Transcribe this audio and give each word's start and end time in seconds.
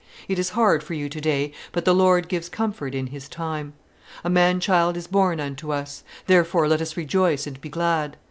"It 0.27 0.39
is 0.39 0.49
hard 0.57 0.81
for 0.81 0.95
you 0.95 1.09
today, 1.09 1.51
but 1.71 1.85
the 1.85 1.93
Lord 1.93 2.27
gives 2.27 2.49
comfort 2.49 2.95
in 2.95 3.05
His 3.05 3.29
time. 3.29 3.73
A 4.23 4.31
man 4.31 4.59
child 4.59 4.97
is 4.97 5.05
born 5.05 5.39
unto 5.39 5.71
us, 5.71 6.03
therefore 6.25 6.67
let 6.67 6.81
us 6.81 6.97
rejoice 6.97 7.45
and 7.45 7.61
be 7.61 7.69
glad. 7.69 8.17